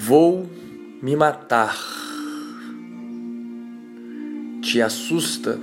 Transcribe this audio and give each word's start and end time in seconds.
Vou 0.00 0.48
me 1.02 1.16
matar. 1.16 1.76
Te 4.62 4.80
assusta 4.80 5.58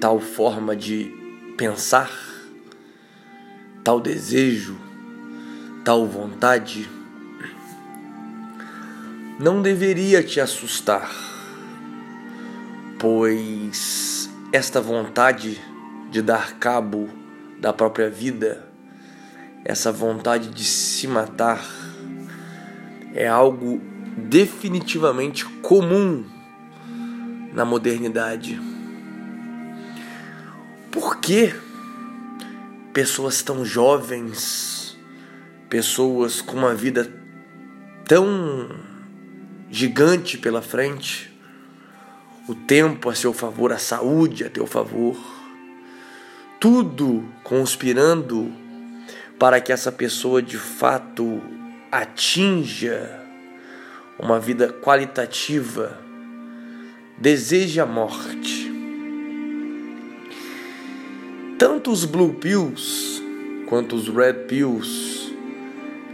tal 0.00 0.18
forma 0.18 0.74
de 0.74 1.14
pensar, 1.54 2.10
tal 3.84 4.00
desejo, 4.00 4.78
tal 5.84 6.06
vontade? 6.06 6.88
Não 9.38 9.60
deveria 9.60 10.22
te 10.22 10.40
assustar, 10.40 11.10
pois 12.98 14.30
esta 14.54 14.80
vontade 14.80 15.60
de 16.10 16.22
dar 16.22 16.54
cabo 16.54 17.10
da 17.60 17.74
própria 17.74 18.08
vida, 18.08 18.66
essa 19.66 19.92
vontade 19.92 20.48
de 20.48 20.64
se 20.64 21.06
matar, 21.06 21.87
é 23.14 23.26
algo 23.26 23.80
definitivamente 24.16 25.44
comum 25.44 26.24
na 27.52 27.64
modernidade. 27.64 28.60
Por 30.90 31.18
que 31.18 31.54
pessoas 32.92 33.42
tão 33.42 33.64
jovens, 33.64 34.98
pessoas 35.68 36.40
com 36.40 36.56
uma 36.56 36.74
vida 36.74 37.10
tão 38.06 38.70
gigante 39.70 40.38
pela 40.38 40.62
frente, 40.62 41.32
o 42.48 42.54
tempo 42.54 43.10
a 43.10 43.14
seu 43.14 43.32
favor, 43.32 43.72
a 43.72 43.78
saúde 43.78 44.44
a 44.44 44.50
teu 44.50 44.66
favor, 44.66 45.16
tudo 46.58 47.24
conspirando 47.44 48.50
para 49.38 49.60
que 49.60 49.70
essa 49.70 49.92
pessoa 49.92 50.42
de 50.42 50.56
fato 50.56 51.40
atinja 51.90 53.24
uma 54.18 54.38
vida 54.40 54.72
qualitativa, 54.72 55.98
deseje 57.16 57.80
a 57.80 57.86
morte. 57.86 58.68
Tanto 61.58 61.90
os 61.90 62.04
blue 62.04 62.34
pills 62.34 63.22
quanto 63.66 63.96
os 63.96 64.08
red 64.08 64.46
pills, 64.48 65.32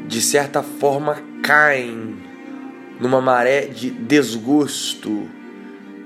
de 0.06 0.20
certa 0.20 0.62
forma, 0.62 1.22
caem 1.42 2.16
numa 3.00 3.20
maré 3.20 3.66
de 3.66 3.90
desgosto, 3.90 5.28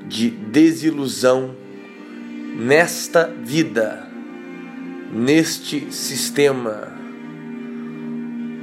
de 0.07 0.31
desilusão 0.31 1.55
nesta 2.57 3.27
vida, 3.27 4.09
neste 5.13 5.93
sistema 5.93 6.98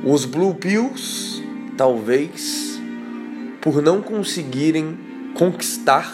os 0.05 0.23
Blue 0.23 0.53
Pills, 0.53 1.41
talvez, 1.75 2.79
por 3.59 3.81
não 3.81 4.03
conseguirem 4.03 4.95
conquistar 5.33 6.07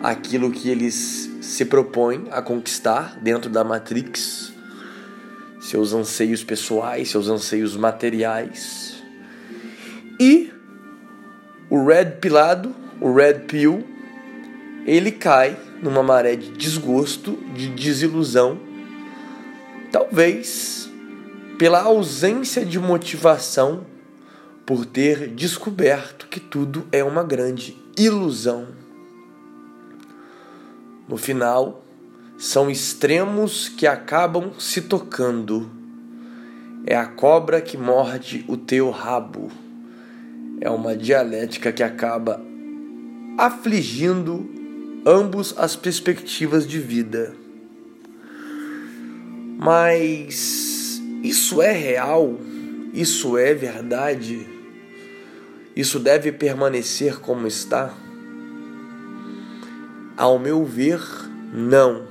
aquilo 0.00 0.52
que 0.52 0.68
eles 0.68 1.28
se 1.40 1.64
propõem 1.64 2.28
a 2.30 2.40
conquistar 2.40 3.18
dentro 3.20 3.50
da 3.50 3.64
Matrix, 3.64 4.52
seus 5.60 5.92
anseios 5.92 6.44
pessoais, 6.44 7.10
seus 7.10 7.26
anseios 7.26 7.76
materiais. 7.76 9.02
E 10.20 10.52
o 11.68 11.84
Red 11.84 12.18
Pilado, 12.20 12.72
o 13.00 13.12
Red 13.12 13.40
Pill, 13.48 13.84
ele 14.86 15.10
cai 15.10 15.58
numa 15.82 16.04
maré 16.04 16.36
de 16.36 16.50
desgosto, 16.52 17.36
de 17.52 17.66
desilusão, 17.70 18.60
talvez 19.90 20.88
pela 21.58 21.82
ausência 21.82 22.64
de 22.64 22.78
motivação, 22.78 23.86
por 24.66 24.86
ter 24.86 25.28
descoberto 25.28 26.26
que 26.28 26.40
tudo 26.40 26.86
é 26.90 27.04
uma 27.04 27.22
grande 27.22 27.76
ilusão. 27.96 28.68
No 31.08 31.16
final, 31.16 31.84
são 32.38 32.70
extremos 32.70 33.68
que 33.68 33.86
acabam 33.86 34.52
se 34.58 34.82
tocando. 34.82 35.70
É 36.86 36.96
a 36.96 37.06
cobra 37.06 37.60
que 37.60 37.76
morde 37.76 38.44
o 38.48 38.56
teu 38.56 38.90
rabo. 38.90 39.50
É 40.60 40.70
uma 40.70 40.96
dialética 40.96 41.72
que 41.72 41.82
acaba 41.82 42.40
afligindo 43.38 44.50
ambos 45.06 45.54
as 45.58 45.76
perspectivas 45.76 46.66
de 46.66 46.78
vida. 46.78 47.34
Mas 49.58 50.83
isso 51.24 51.62
é 51.62 51.72
real? 51.72 52.38
Isso 52.92 53.38
é 53.38 53.54
verdade? 53.54 54.46
Isso 55.74 55.98
deve 55.98 56.30
permanecer 56.30 57.18
como 57.18 57.46
está? 57.46 57.94
Ao 60.18 60.38
meu 60.38 60.66
ver, 60.66 61.00
não. 61.50 62.02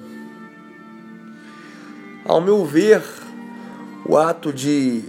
Ao 2.25 2.41
meu 2.41 2.65
ver, 2.65 3.03
o 4.03 4.17
ato 4.17 4.51
de 4.51 5.03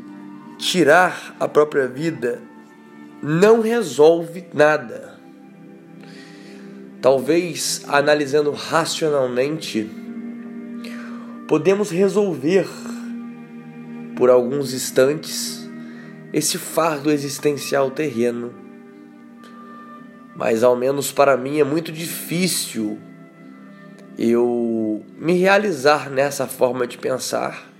tirar 0.59 1.34
a 1.41 1.48
própria 1.48 1.88
vida 1.88 2.43
não 3.22 3.62
resolve 3.62 4.44
nada. 4.53 5.19
Talvez 7.00 7.82
analisando 7.88 8.50
racionalmente, 8.50 9.91
podemos 11.48 11.88
resolver 11.88 12.69
por 14.16 14.30
alguns 14.30 14.72
instantes 14.72 15.69
esse 16.32 16.58
fardo 16.58 17.10
existencial 17.10 17.91
terreno. 17.91 18.52
Mas 20.34 20.64
ao 20.64 20.75
menos 20.75 21.12
para 21.12 21.36
mim 21.36 21.60
é 21.60 21.64
muito 21.64 21.92
difícil 21.92 22.98
eu 24.19 25.04
me 25.16 25.34
realizar 25.34 26.10
nessa 26.10 26.47
forma 26.47 26.86
de 26.86 26.98
pensar, 26.98 27.70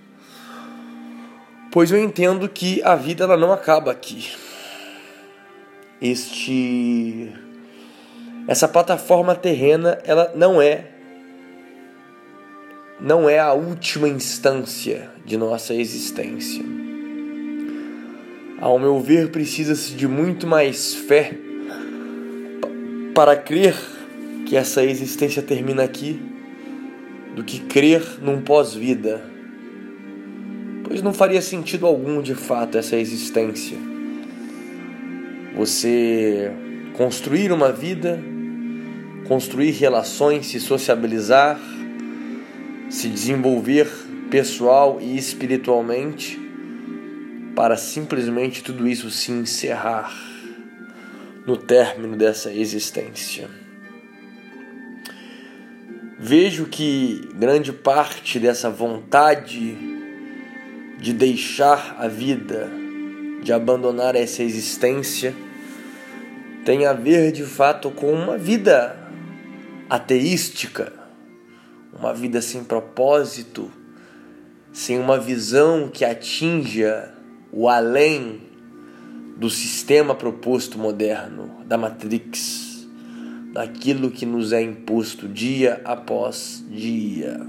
pois 1.73 1.91
eu 1.91 1.99
entendo 1.99 2.49
que 2.49 2.81
a 2.85 2.95
vida 2.95 3.25
ela 3.25 3.37
não 3.37 3.53
acaba 3.53 3.91
aqui. 3.91 4.33
Este 6.01 7.33
essa 8.47 8.69
plataforma 8.69 9.35
terrena 9.35 9.99
ela 10.05 10.33
não 10.37 10.63
é 10.63 10.94
não 13.01 13.29
é 13.29 13.39
a 13.39 13.53
última 13.53 14.09
instância 14.09 15.11
de 15.25 15.37
nossa 15.37 15.75
existência. 15.75 16.65
Ao 18.61 18.79
meu 18.79 19.01
ver, 19.01 19.31
precisa-se 19.31 19.93
de 19.95 20.07
muito 20.07 20.47
mais 20.47 20.95
fé 20.95 21.37
para 23.15 23.37
crer 23.37 23.75
que 24.47 24.57
essa 24.57 24.85
existência 24.85 25.43
termina 25.43 25.83
aqui 25.83 26.21
do 27.35 27.43
que 27.43 27.61
crer 27.61 28.03
num 28.23 28.41
pós-vida. 28.41 29.23
Pois 30.85 31.03
não 31.03 31.13
faria 31.13 31.43
sentido 31.43 31.87
algum 31.87 32.23
de 32.23 32.35
fato 32.35 32.79
essa 32.79 32.97
existência. 32.97 33.77
Você 35.57 36.53
construir 36.97 37.53
uma 37.53 37.73
vida, 37.73 38.21
construir 39.27 39.73
relações, 39.73 40.47
se 40.47 40.61
sociabilizar, 40.61 41.59
se 42.89 43.09
desenvolver 43.09 43.89
pessoal 44.31 44.99
e 45.01 45.17
espiritualmente 45.17 46.41
para 47.55 47.77
simplesmente 47.77 48.63
tudo 48.63 48.87
isso 48.89 49.11
se 49.11 49.31
encerrar 49.31 50.13
no 51.47 51.57
término 51.57 52.17
dessa 52.17 52.53
existência. 52.53 53.49
Vejo 56.19 56.67
que 56.67 57.29
grande 57.35 57.73
parte 57.73 58.39
dessa 58.41 58.71
vontade 58.71 59.77
de 60.99 61.13
deixar 61.13 61.97
a 61.99 62.09
vida, 62.09 62.71
de 63.43 63.53
abandonar 63.53 64.17
essa 64.17 64.43
existência, 64.43 65.35
tem 66.65 66.87
a 66.87 66.95
ver 66.95 67.31
de 67.31 67.43
fato 67.43 67.91
com 67.91 68.11
uma 68.11 68.39
vida 68.39 68.97
ateística 69.91 71.04
uma 71.99 72.13
vida 72.13 72.43
sem 72.43 72.65
propósito, 72.65 73.71
sem 74.73 74.99
uma 74.99 75.19
visão 75.19 75.89
que 75.89 76.05
atinja 76.05 77.15
o 77.53 77.69
além 77.69 78.41
do 79.37 79.49
sistema 79.49 80.15
proposto 80.15 80.79
moderno, 80.79 81.65
da 81.67 81.79
Matrix, 81.79 82.87
daquilo 83.53 84.11
que 84.11 84.27
nos 84.27 84.53
é 84.53 84.61
imposto 84.61 85.29
dia 85.29 85.81
após 85.85 86.65
dia. 86.69 87.41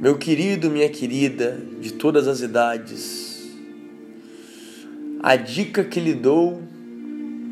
Meu 0.00 0.16
querido, 0.16 0.70
minha 0.70 0.88
querida, 0.88 1.60
de 1.80 1.92
todas 1.92 2.28
as 2.28 2.40
idades, 2.40 3.48
a 5.20 5.36
dica 5.36 5.84
que 5.84 5.98
lhe 5.98 6.14
dou 6.14 6.62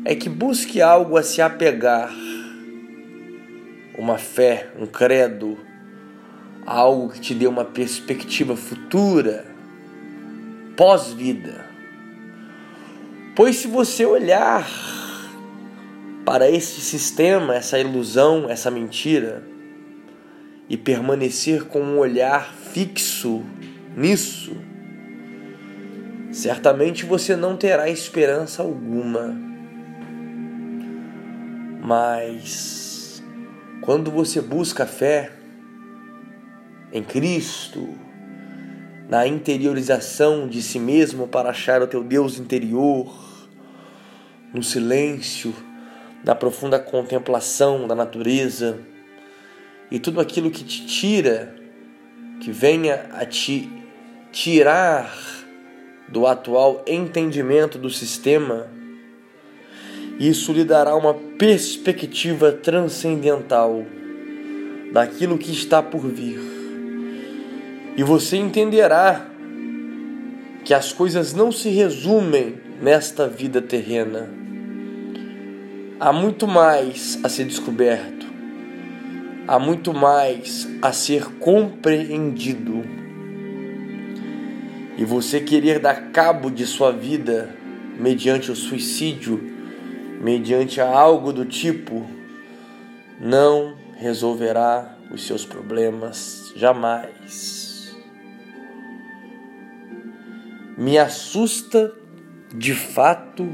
é 0.05 0.15
que 0.15 0.29
busque 0.29 0.81
algo 0.81 1.17
a 1.17 1.23
se 1.23 1.41
apegar 1.41 2.26
uma 3.97 4.17
fé, 4.17 4.69
um 4.79 4.85
credo, 4.85 5.57
algo 6.65 7.09
que 7.09 7.19
te 7.19 7.33
dê 7.33 7.47
uma 7.47 7.65
perspectiva 7.65 8.55
futura, 8.55 9.45
pós-vida. 10.75 11.65
Pois 13.35 13.55
se 13.55 13.67
você 13.67 14.05
olhar 14.05 14.67
para 16.25 16.49
esse 16.49 16.81
sistema, 16.81 17.55
essa 17.55 17.79
ilusão, 17.79 18.49
essa 18.49 18.69
mentira, 18.69 19.43
e 20.69 20.75
permanecer 20.75 21.63
com 21.63 21.81
um 21.81 21.97
olhar 21.97 22.53
fixo 22.53 23.43
nisso, 23.95 24.57
certamente 26.31 27.05
você 27.05 27.35
não 27.35 27.55
terá 27.55 27.89
esperança 27.89 28.61
alguma. 28.61 29.35
Mas 31.81 32.86
quando 33.87 34.11
você 34.11 34.41
busca 34.41 34.85
fé 34.85 35.31
em 36.91 37.01
Cristo, 37.01 37.87
na 39.07 39.25
interiorização 39.25 40.45
de 40.45 40.61
si 40.61 40.77
mesmo 40.77 41.25
para 41.25 41.51
achar 41.51 41.81
o 41.81 41.87
teu 41.87 42.03
Deus 42.03 42.37
interior, 42.37 43.09
no 44.53 44.61
silêncio, 44.61 45.55
na 46.21 46.35
profunda 46.35 46.77
contemplação 46.77 47.87
da 47.87 47.95
natureza 47.95 48.77
e 49.89 49.99
tudo 49.99 50.19
aquilo 50.19 50.51
que 50.51 50.65
te 50.65 50.85
tira, 50.85 51.55
que 52.41 52.51
venha 52.51 53.05
a 53.13 53.25
te 53.25 53.71
tirar 54.33 55.17
do 56.09 56.27
atual 56.27 56.83
entendimento 56.85 57.77
do 57.77 57.89
sistema, 57.89 58.67
isso 60.19 60.51
lhe 60.51 60.63
dará 60.63 60.95
uma 60.95 61.13
perspectiva 61.13 62.51
transcendental 62.51 63.85
daquilo 64.91 65.37
que 65.37 65.51
está 65.51 65.81
por 65.81 66.07
vir. 66.07 66.39
E 67.95 68.03
você 68.03 68.37
entenderá 68.37 69.27
que 70.63 70.73
as 70.73 70.91
coisas 70.91 71.33
não 71.33 71.51
se 71.51 71.69
resumem 71.69 72.55
nesta 72.81 73.27
vida 73.27 73.61
terrena. 73.61 74.29
Há 75.99 76.11
muito 76.11 76.47
mais 76.47 77.19
a 77.23 77.29
ser 77.29 77.45
descoberto, 77.45 78.25
há 79.47 79.57
muito 79.57 79.93
mais 79.93 80.67
a 80.81 80.91
ser 80.91 81.25
compreendido. 81.39 82.83
E 84.97 85.05
você 85.05 85.39
querer 85.39 85.79
dar 85.79 86.11
cabo 86.11 86.49
de 86.49 86.65
sua 86.65 86.91
vida 86.91 87.55
mediante 87.99 88.51
o 88.51 88.55
suicídio, 88.55 89.56
mediante 90.19 90.81
algo 90.81 91.31
do 91.31 91.45
tipo, 91.45 92.05
não 93.19 93.75
resolverá 93.95 94.97
os 95.11 95.25
seus 95.25 95.45
problemas 95.45 96.51
jamais. 96.55 97.95
Me 100.77 100.97
assusta 100.97 101.93
de 102.53 102.73
fato 102.73 103.47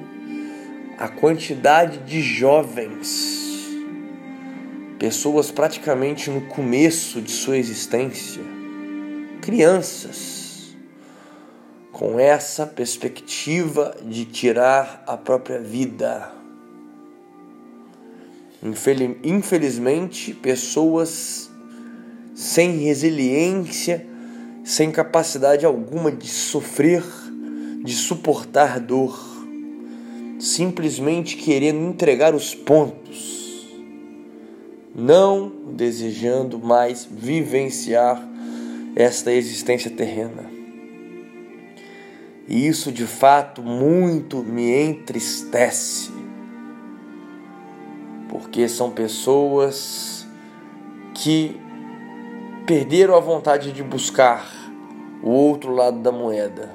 a 0.97 1.07
quantidade 1.07 1.99
de 1.99 2.21
jovens, 2.21 3.69
pessoas 4.99 5.49
praticamente 5.51 6.29
no 6.29 6.41
começo 6.41 7.21
de 7.21 7.31
sua 7.31 7.57
existência, 7.57 8.43
crianças, 9.41 10.75
com 11.91 12.19
essa 12.19 12.65
perspectiva 12.65 13.95
de 14.03 14.25
tirar 14.25 15.03
a 15.07 15.15
própria 15.15 15.59
vida. 15.59 16.42
Infelizmente, 19.23 20.33
pessoas 20.33 21.51
sem 22.33 22.77
resiliência, 22.77 24.07
sem 24.63 24.89
capacidade 24.89 25.65
alguma 25.65 26.09
de 26.09 26.27
sofrer, 26.27 27.03
de 27.83 27.93
suportar 27.93 28.79
dor. 28.79 29.19
Simplesmente 30.39 31.35
querendo 31.35 31.81
entregar 31.81 32.33
os 32.33 32.55
pontos, 32.55 33.69
não 34.95 35.51
desejando 35.73 36.59
mais 36.59 37.07
vivenciar 37.09 38.25
esta 38.95 39.31
existência 39.31 39.91
terrena. 39.91 40.51
E 42.47 42.67
isso 42.67 42.91
de 42.91 43.05
fato 43.05 43.61
muito 43.61 44.43
me 44.43 44.69
entristece, 44.69 46.11
porque 48.33 48.67
são 48.67 48.89
pessoas 48.89 50.27
que 51.13 51.61
perderam 52.65 53.15
a 53.15 53.19
vontade 53.19 53.71
de 53.71 53.83
buscar 53.83 54.51
o 55.21 55.29
outro 55.29 55.71
lado 55.71 55.99
da 55.99 56.11
moeda 56.11 56.73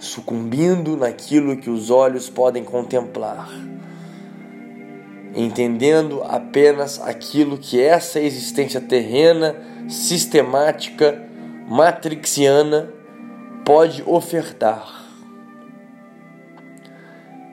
sucumbindo 0.00 0.96
naquilo 0.96 1.56
que 1.56 1.70
os 1.70 1.90
olhos 1.90 2.28
podem 2.28 2.64
contemplar, 2.64 3.48
entendendo 5.32 6.24
apenas 6.24 7.00
aquilo 7.00 7.56
que 7.56 7.80
essa 7.80 8.18
existência 8.18 8.80
terrena, 8.80 9.54
sistemática, 9.88 11.22
matrixiana 11.68 12.92
pode 13.64 14.02
ofertar. 14.04 15.03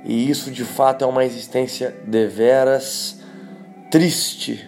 E 0.04 0.30
isso 0.30 0.52
de 0.52 0.66
fato 0.66 1.04
é 1.04 1.08
uma 1.08 1.24
existência 1.24 1.96
deveras 2.06 3.22
triste, 3.92 4.68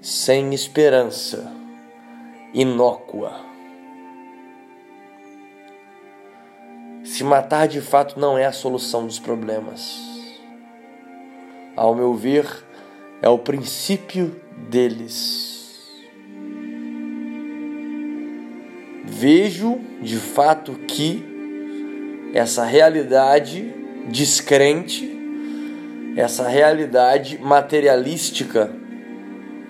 sem 0.00 0.52
esperança, 0.52 1.50
inócua. 2.52 3.32
Se 7.04 7.24
matar 7.24 7.68
de 7.68 7.80
fato 7.80 8.18
não 8.18 8.36
é 8.36 8.44
a 8.44 8.52
solução 8.52 9.06
dos 9.06 9.18
problemas. 9.18 10.00
Ao 11.76 11.94
meu 11.94 12.14
ver, 12.14 12.46
é 13.22 13.28
o 13.28 13.38
princípio 13.38 14.40
deles. 14.68 15.52
Vejo 19.04 19.78
de 20.00 20.16
fato 20.16 20.72
que 20.72 21.24
essa 22.34 22.64
realidade 22.64 23.81
descrente, 24.08 25.10
essa 26.16 26.48
realidade 26.48 27.38
materialística, 27.38 28.70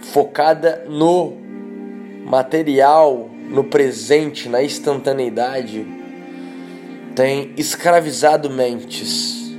focada 0.00 0.84
no 0.88 1.34
material, 2.24 3.30
no 3.48 3.64
presente, 3.64 4.48
na 4.48 4.62
instantaneidade, 4.62 5.86
tem 7.14 7.52
escravizado 7.56 8.50
mentes, 8.50 9.52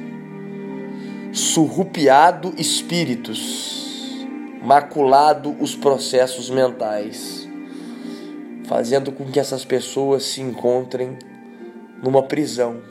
surrupiado 1.31 2.53
espíritos, 2.57 4.25
maculado 4.61 5.55
os 5.59 5.75
processos 5.75 6.49
mentais, 6.49 7.47
fazendo 8.65 9.11
com 9.11 9.25
que 9.25 9.39
essas 9.39 9.63
pessoas 9.63 10.23
se 10.23 10.41
encontrem 10.41 11.17
numa 12.01 12.23
prisão, 12.23 12.81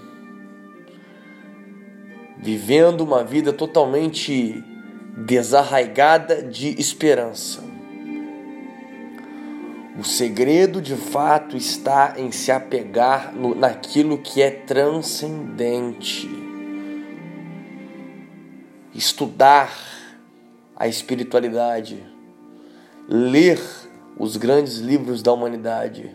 vivendo 2.43 3.03
uma 3.03 3.23
vida 3.23 3.53
totalmente 3.53 4.65
desarraigada 5.17 6.43
de 6.43 6.79
esperança. 6.81 7.63
O 9.97 10.03
segredo 10.03 10.83
de 10.83 10.97
fato 10.97 11.57
está 11.57 12.15
em 12.17 12.33
se 12.33 12.51
apegar 12.51 13.33
no, 13.33 13.55
naquilo 13.55 14.19
que 14.19 14.43
é 14.43 14.51
transcendente. 14.51 16.29
Estudar 18.93 19.73
a 20.75 20.89
espiritualidade, 20.89 22.03
ler 23.09 23.61
os 24.19 24.37
grandes 24.37 24.79
livros 24.79 25.23
da 25.23 25.33
humanidade, 25.33 26.11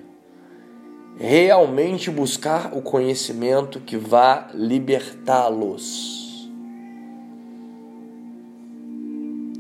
realmente 1.19 2.09
buscar 2.09 2.75
o 2.75 2.81
conhecimento 2.81 3.79
que 3.79 3.97
vá 3.97 4.49
libertá-los. 4.53 6.49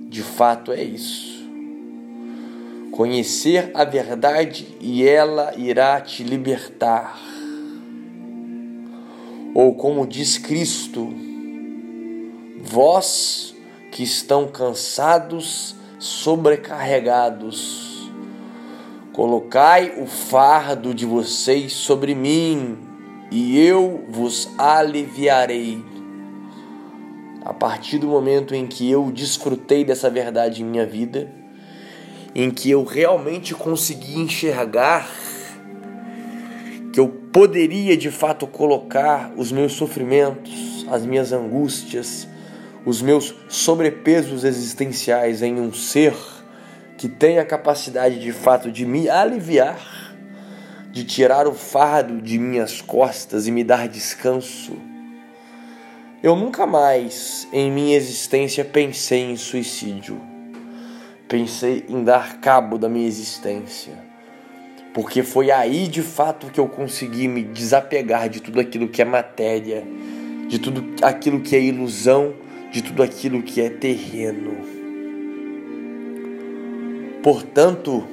De 0.09 0.23
fato 0.23 0.71
é 0.71 0.83
isso 0.83 1.37
conhecer 2.97 3.69
a 3.75 3.83
verdade 3.83 4.75
e 4.81 5.07
ela 5.07 5.53
irá 5.55 6.01
te 6.01 6.23
libertar. 6.23 7.15
Ou 9.53 9.75
como 9.75 10.07
diz 10.07 10.39
Cristo, 10.39 11.13
vós 12.59 13.55
que 13.91 14.01
estão 14.01 14.47
cansados, 14.47 15.75
sobrecarregados, 15.99 17.86
colocai 19.17 19.95
o 19.97 20.05
fardo 20.05 20.93
de 20.93 21.03
vocês 21.03 21.73
sobre 21.73 22.13
mim, 22.13 22.77
e 23.31 23.59
eu 23.59 24.05
vos 24.07 24.47
aliviarei. 24.59 25.83
A 27.43 27.51
partir 27.51 27.97
do 27.97 28.05
momento 28.05 28.53
em 28.53 28.67
que 28.67 28.87
eu 28.87 29.11
desfrutei 29.11 29.83
dessa 29.83 30.07
verdade 30.07 30.61
em 30.61 30.65
minha 30.65 30.85
vida, 30.85 31.31
em 32.35 32.51
que 32.51 32.69
eu 32.69 32.83
realmente 32.83 33.55
consegui 33.55 34.19
enxergar 34.19 35.09
que 36.93 36.99
eu 36.99 37.09
poderia 37.09 37.97
de 37.97 38.11
fato 38.11 38.45
colocar 38.45 39.33
os 39.35 39.51
meus 39.51 39.73
sofrimentos, 39.73 40.85
as 40.91 41.03
minhas 41.03 41.31
angústias, 41.31 42.27
os 42.85 43.01
meus 43.01 43.33
sobrepesos 43.49 44.43
existenciais 44.43 45.41
em 45.41 45.59
um 45.59 45.73
ser 45.73 46.13
que 46.97 47.07
tem 47.07 47.37
a 47.37 47.45
capacidade 47.45 48.19
de 48.19 48.31
fato 48.31 48.71
de 48.71 48.85
me 48.85 49.07
aliviar, 49.07 50.15
de 50.91 51.03
tirar 51.03 51.47
o 51.47 51.53
fardo 51.53 52.19
de 52.19 52.39
minhas 52.39 52.81
costas 52.81 53.45
e 53.45 53.51
me 53.51 53.63
dar 53.63 53.87
descanso. 53.87 54.73
Eu 56.23 56.35
nunca 56.35 56.65
mais 56.65 57.47
em 57.53 57.71
minha 57.71 57.95
existência 57.95 58.65
pensei 58.65 59.21
em 59.21 59.37
suicídio. 59.37 60.19
Pensei 61.29 61.85
em 61.87 62.03
dar 62.03 62.39
cabo 62.39 62.79
da 62.79 62.89
minha 62.89 63.07
existência. 63.07 63.93
Porque 64.91 65.21
foi 65.21 65.51
aí 65.51 65.87
de 65.87 66.01
fato 66.01 66.47
que 66.47 66.59
eu 66.59 66.67
consegui 66.67 67.27
me 67.27 67.43
desapegar 67.43 68.27
de 68.29 68.41
tudo 68.41 68.59
aquilo 68.59 68.87
que 68.87 68.99
é 68.99 69.05
matéria, 69.05 69.83
de 70.47 70.57
tudo 70.57 70.83
aquilo 71.03 71.41
que 71.41 71.55
é 71.55 71.61
ilusão, 71.61 72.33
de 72.71 72.81
tudo 72.81 73.03
aquilo 73.03 73.43
que 73.43 73.61
é 73.61 73.69
terreno. 73.69 74.76
Portanto, 77.23 78.07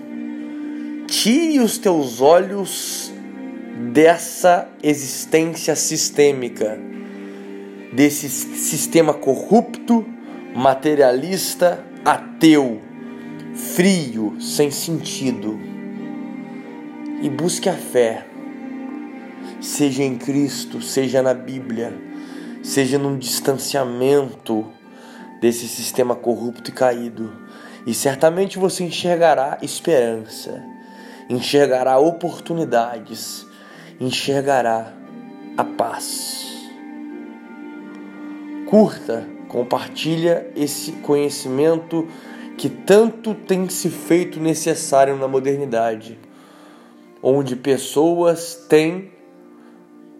tire 1.06 1.60
os 1.60 1.78
teus 1.78 2.20
olhos 2.20 3.12
dessa 3.92 4.68
existência 4.82 5.76
sistêmica, 5.76 6.78
desse 7.92 8.28
sistema 8.28 9.12
corrupto, 9.12 10.04
materialista, 10.54 11.84
ateu, 12.04 12.80
frio, 13.54 14.36
sem 14.40 14.70
sentido. 14.70 15.58
E 17.22 17.28
busque 17.28 17.68
a 17.68 17.74
fé, 17.74 18.26
seja 19.60 20.02
em 20.02 20.16
Cristo, 20.16 20.80
seja 20.82 21.22
na 21.22 21.34
Bíblia, 21.34 21.92
seja 22.62 22.98
num 22.98 23.18
distanciamento 23.18 24.66
desse 25.40 25.68
sistema 25.68 26.14
corrupto 26.14 26.70
e 26.70 26.72
caído 26.72 27.32
e 27.86 27.92
certamente 27.92 28.58
você 28.58 28.84
enxergará 28.84 29.58
esperança, 29.60 30.62
enxergará 31.28 31.98
oportunidades, 31.98 33.46
enxergará 34.00 34.92
a 35.56 35.64
paz. 35.64 36.44
Curta, 38.66 39.26
compartilha 39.48 40.50
esse 40.56 40.92
conhecimento 40.92 42.08
que 42.56 42.68
tanto 42.68 43.34
tem 43.34 43.68
se 43.68 43.90
feito 43.90 44.40
necessário 44.40 45.16
na 45.16 45.28
modernidade, 45.28 46.18
onde 47.22 47.54
pessoas 47.54 48.54
têm 48.68 49.12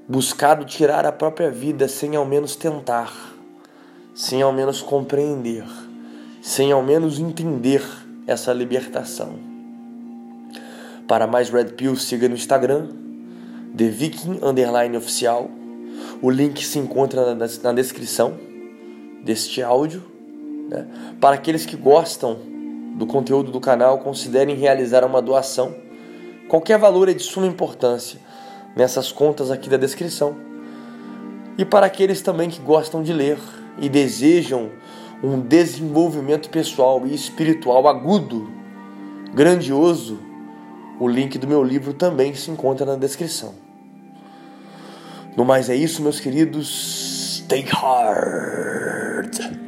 buscado 0.07 0.67
tirar 0.67 1.07
a 1.07 1.13
própria 1.13 1.51
vida 1.51 1.89
sem 1.89 2.15
ao 2.15 2.27
menos 2.27 2.57
tentar, 2.57 3.35
sem 4.15 4.43
ao 4.43 4.53
menos 4.53 4.83
compreender 4.83 5.65
sem 6.45 6.71
ao 6.71 6.83
menos 6.83 7.19
entender 7.19 7.83
essa 8.27 8.53
libertação. 8.53 9.39
Para 11.09 11.27
mais 11.27 11.49
Red 11.49 11.69
Pill, 11.69 11.97
siga 11.97 12.29
no 12.29 12.35
Instagram, 12.35 12.89
The 13.75 13.89
Viking 13.89 14.41
Underline 14.43 14.95
Oficial. 14.95 15.51
O 16.21 16.29
link 16.29 16.63
se 16.63 16.79
encontra 16.79 17.35
na, 17.35 17.73
descrição 17.73 18.35
deste 19.25 19.63
áudio. 19.63 20.03
Né? 20.69 20.87
Para 21.19 21.37
aqueles 21.37 21.65
que 21.65 21.77
gostam 21.77 22.37
do 22.95 23.07
conteúdo 23.07 23.51
do 23.51 23.59
canal, 23.59 24.01
considerem 24.01 24.55
realizar 24.55 25.03
uma 25.03 25.23
doação. 25.23 25.75
Qualquer 26.47 26.79
valor 26.79 27.09
é 27.09 27.15
de 27.15 27.23
suma 27.23 27.47
importância 27.47 28.21
nessas 28.77 29.11
contas 29.11 29.51
aqui 29.51 29.71
da 29.71 29.79
descrição. 29.79 30.37
E 31.57 31.65
para 31.65 31.87
aqueles 31.87 32.21
também 32.21 32.51
que 32.51 32.61
gostam 32.61 33.03
de 33.03 33.15
ler 33.15 33.39
e 33.79 33.89
desejam 33.89 34.71
um 35.23 35.41
desenvolvimento 35.41 36.51
pessoal 36.51 37.07
e 37.07 37.15
espiritual 37.15 37.89
agudo, 37.89 38.51
grandioso, 39.33 40.19
o 41.01 41.09
link 41.09 41.39
do 41.39 41.47
meu 41.47 41.63
livro 41.63 41.93
também 41.93 42.35
se 42.35 42.51
encontra 42.51 42.87
na 42.87 42.97
descrição. 42.97 43.55
No 45.37 45.45
mais 45.45 45.69
é 45.69 45.75
isso, 45.75 46.03
meus 46.03 46.21
queridos. 46.21 47.43
Stay 47.45 47.63
hard. 47.63 49.64